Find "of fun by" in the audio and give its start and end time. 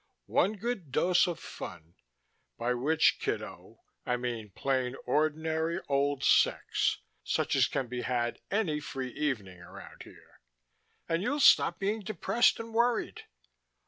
1.27-2.73